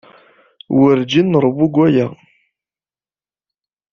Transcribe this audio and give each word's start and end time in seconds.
Werǧin 0.77 1.27
nṛewwu 1.31 1.65
seg 1.69 1.75
waya. 1.79 2.07